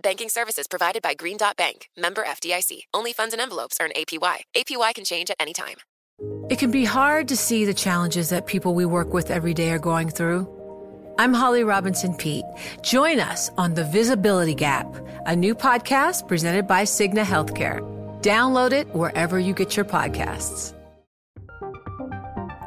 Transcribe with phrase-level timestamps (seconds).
[0.00, 2.80] Banking services provided by Green Dot Bank, member FDIC.
[2.92, 4.40] Only funds and envelopes earn APY.
[4.54, 5.76] APY can change at any time.
[6.50, 9.70] It can be hard to see the challenges that people we work with every day
[9.70, 10.46] are going through.
[11.18, 12.44] I'm Holly Robinson Pete.
[12.82, 14.86] Join us on The Visibility Gap,
[15.24, 17.80] a new podcast presented by Cigna Healthcare.
[18.20, 20.74] Download it wherever you get your podcasts.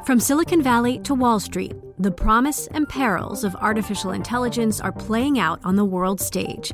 [0.04, 5.38] From Silicon Valley to Wall Street, the promise and perils of artificial intelligence are playing
[5.38, 6.72] out on the world stage.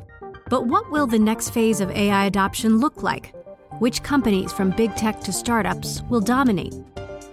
[0.49, 3.35] But what will the next phase of AI adoption look like?
[3.81, 6.75] Which companies, from big tech to startups, will dominate?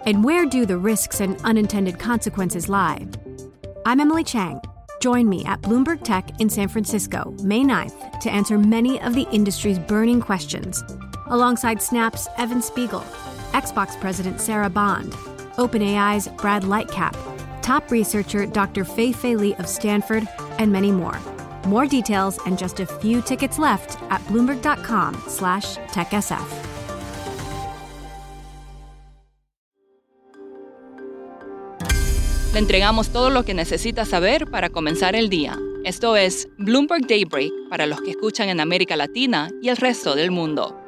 [0.05, 3.07] And where do the risks and unintended consequences lie?
[3.85, 4.59] I'm Emily Chang.
[4.99, 9.27] Join me at Bloomberg Tech in San Francisco, May 9th, to answer many of the
[9.31, 10.83] industry's burning questions,
[11.27, 13.01] alongside Snap's Evan Spiegel,
[13.51, 15.11] Xbox President Sarah Bond,
[15.57, 17.15] OpenAI's Brad Lightcap,
[17.61, 18.83] top researcher Dr.
[18.83, 21.19] Fei Fei Li of Stanford, and many more.
[21.65, 26.73] More details and just a few tickets left at bloomberg.com slash techsf.
[32.53, 35.57] Le entregamos todo lo que necesita saber para comenzar el día.
[35.83, 40.29] Esto es Bloomberg Daybreak para los que escuchan en América Latina y el resto del
[40.29, 40.79] mundo.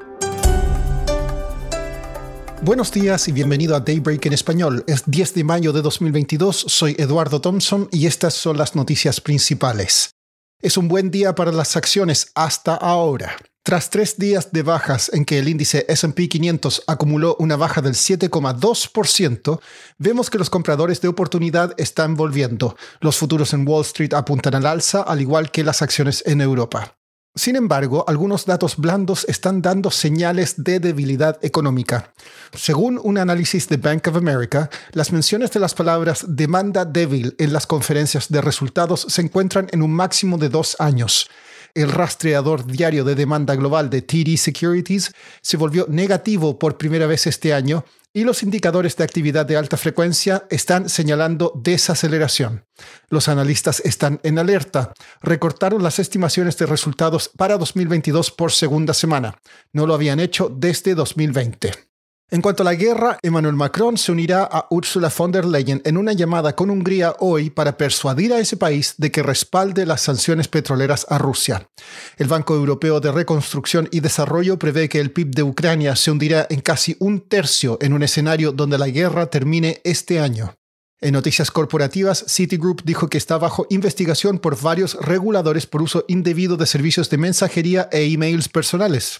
[2.61, 4.83] Buenos días y bienvenido a Daybreak en español.
[4.87, 10.14] Es 10 de mayo de 2022, soy Eduardo Thompson y estas son las noticias principales.
[10.61, 13.35] Es un buen día para las acciones hasta ahora.
[13.61, 17.93] Tras tres días de bajas en que el índice SP 500 acumuló una baja del
[17.93, 19.59] 7,2%,
[19.97, 22.77] vemos que los compradores de oportunidad están volviendo.
[23.01, 26.95] Los futuros en Wall Street apuntan al alza, al igual que las acciones en Europa.
[27.37, 32.13] Sin embargo, algunos datos blandos están dando señales de debilidad económica.
[32.53, 37.51] Según un análisis de Bank of America, las menciones de las palabras demanda débil en
[37.51, 41.29] las conferencias de resultados se encuentran en un máximo de dos años.
[41.73, 47.27] El rastreador diario de demanda global de TD Securities se volvió negativo por primera vez
[47.27, 47.83] este año
[48.15, 52.65] y los indicadores de actividad de alta frecuencia están señalando desaceleración.
[53.09, 54.93] Los analistas están en alerta.
[55.21, 59.37] Recortaron las estimaciones de resultados para 2022 por segunda semana.
[59.73, 61.94] No lo habían hecho desde 2020.
[62.31, 65.95] En cuanto a la guerra, Emmanuel Macron se unirá a Ursula von der Leyen en
[65.95, 70.47] una llamada con Hungría hoy para persuadir a ese país de que respalde las sanciones
[70.47, 71.69] petroleras a Rusia.
[72.17, 76.47] El Banco Europeo de Reconstrucción y Desarrollo prevé que el PIB de Ucrania se hundirá
[76.49, 80.55] en casi un tercio en un escenario donde la guerra termine este año.
[81.01, 86.57] En noticias corporativas, Citigroup dijo que está bajo investigación por varios reguladores por uso indebido
[86.57, 89.19] de servicios de mensajería e emails personales.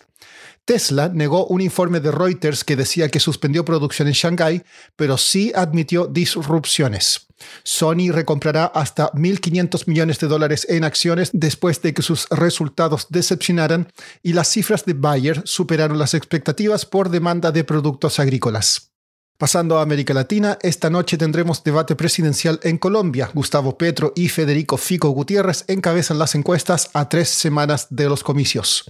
[0.66, 4.64] Tesla negó un informe de Reuters que decía que suspendió producción en Shanghái,
[4.96, 7.28] pero sí admitió disrupciones.
[7.64, 13.92] Sony recomprará hasta 1.500 millones de dólares en acciones después de que sus resultados decepcionaran
[14.24, 18.92] y las cifras de Bayer superaron las expectativas por demanda de productos agrícolas.
[19.38, 23.30] Pasando a América Latina, esta noche tendremos debate presidencial en Colombia.
[23.34, 28.86] Gustavo Petro y Federico Fico Gutiérrez encabezan las encuestas a tres semanas de los comicios.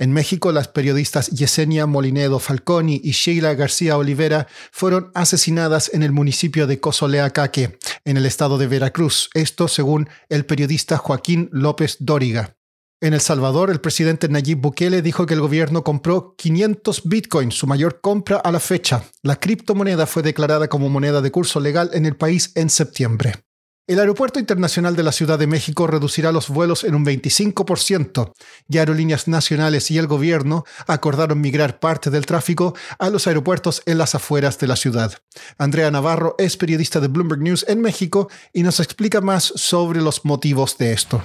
[0.00, 6.12] En México, las periodistas Yesenia Molinedo Falconi y Sheila García Olivera fueron asesinadas en el
[6.12, 12.54] municipio de Cozoleacaque, en el estado de Veracruz, esto según el periodista Joaquín López Dóriga.
[13.00, 17.66] En El Salvador, el presidente Nayib Bukele dijo que el gobierno compró 500 bitcoins, su
[17.66, 19.04] mayor compra a la fecha.
[19.22, 23.34] La criptomoneda fue declarada como moneda de curso legal en el país en septiembre.
[23.88, 28.34] El Aeropuerto Internacional de la Ciudad de México reducirá los vuelos en un 25%
[28.68, 33.96] y aerolíneas nacionales y el gobierno acordaron migrar parte del tráfico a los aeropuertos en
[33.96, 35.14] las afueras de la ciudad.
[35.56, 40.22] Andrea Navarro es periodista de Bloomberg News en México y nos explica más sobre los
[40.26, 41.22] motivos de esto.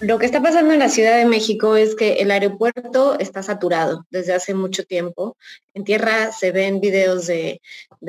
[0.00, 4.06] Lo que está pasando en la Ciudad de México es que el aeropuerto está saturado
[4.10, 5.36] desde hace mucho tiempo.
[5.74, 7.60] En tierra se ven videos de,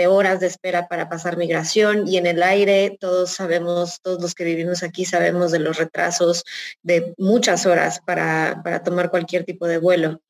[0.08, 4.44] horas de espera para pasar migración y en el aire todos sabemos, todos los que
[4.44, 6.44] vivimos aquí sabemos de los retrasos
[6.84, 10.22] de muchas horas para, para tomar cualquier tipo de vuelo.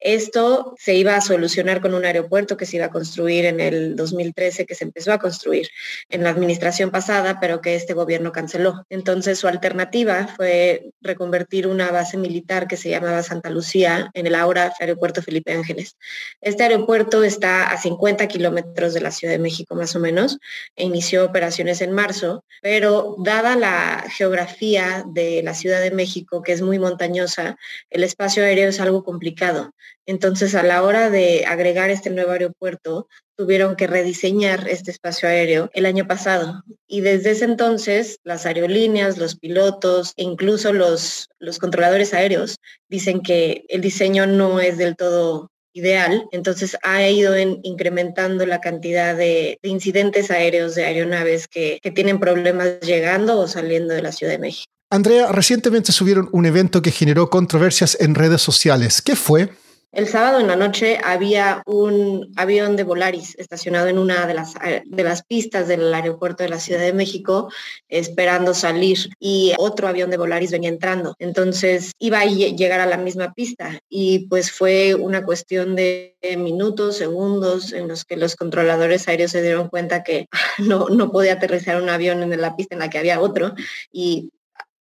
[0.00, 3.96] Esto se iba a solucionar con un aeropuerto que se iba a construir en el
[3.96, 5.68] 2013, que se empezó a construir
[6.10, 8.84] en la administración pasada, pero que este gobierno canceló.
[8.90, 14.34] Entonces su alternativa fue reconvertir una base militar que se llamaba Santa Lucía en el
[14.34, 15.96] ahora aeropuerto Felipe Ángeles.
[16.40, 20.38] Este aeropuerto está a 50 kilómetros de la Ciudad de México más o menos
[20.76, 26.52] e inició operaciones en marzo, pero dada la geografía de la Ciudad de México, que
[26.52, 27.56] es muy montañosa,
[27.90, 29.72] el espacio aéreo es algo complicado.
[30.06, 35.70] Entonces, a la hora de agregar este nuevo aeropuerto, tuvieron que rediseñar este espacio aéreo
[35.74, 36.62] el año pasado.
[36.86, 42.56] Y desde ese entonces, las aerolíneas, los pilotos e incluso los, los controladores aéreos
[42.88, 49.14] dicen que el diseño no es del todo ideal, entonces ha ido incrementando la cantidad
[49.14, 54.32] de, incidentes aéreos de aeronaves que, que tienen problemas llegando o saliendo de la Ciudad
[54.32, 54.72] de México.
[54.88, 59.02] Andrea, recientemente subieron un evento que generó controversias en redes sociales.
[59.02, 59.50] ¿Qué fue?
[59.92, 64.54] El sábado en la noche había un avión de Volaris estacionado en una de las,
[64.56, 67.50] eh, de las pistas del aeropuerto de la Ciudad de México
[67.88, 71.14] esperando salir y otro avión de Volaris venía entrando.
[71.18, 76.96] Entonces iba a llegar a la misma pista y pues fue una cuestión de minutos,
[76.96, 80.26] segundos en los que los controladores aéreos se dieron cuenta que
[80.58, 83.54] no, no podía aterrizar un avión en la pista en la que había otro
[83.90, 84.30] y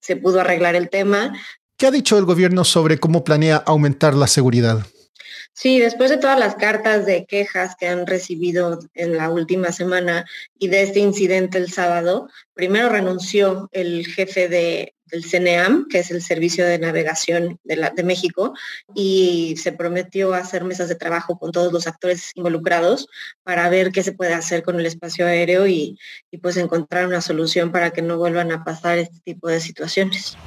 [0.02, 1.34] se pudo arreglar el tema.
[1.78, 4.86] ¿Qué ha dicho el gobierno sobre cómo planea aumentar la seguridad?
[5.54, 10.26] Sí, después de todas las cartas de quejas que han recibido en la última semana
[10.60, 16.12] y de este incidente el sábado, primero renunció el jefe de, del CNEAM, que es
[16.12, 18.54] el Servicio de Navegación de, de México,
[18.94, 23.08] y se prometió hacer mesas de trabajo con todos los actores involucrados
[23.44, 25.98] para ver qué se puede hacer con el espacio aéreo y,
[26.32, 30.38] y pues encontrar una solución para que no vuelvan a pasar este tipo de situaciones.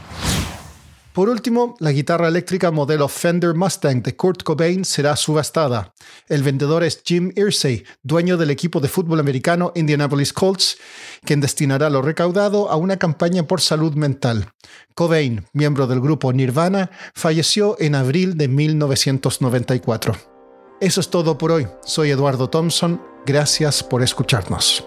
[1.18, 5.92] Por último, la guitarra eléctrica modelo Fender Mustang de Kurt Cobain será subastada.
[6.28, 10.78] El vendedor es Jim Irsay, dueño del equipo de fútbol americano Indianapolis Colts,
[11.24, 14.52] quien destinará lo recaudado a una campaña por salud mental.
[14.94, 20.14] Cobain, miembro del grupo Nirvana, falleció en abril de 1994.
[20.80, 21.66] Eso es todo por hoy.
[21.84, 23.02] Soy Eduardo Thompson.
[23.26, 24.86] Gracias por escucharnos.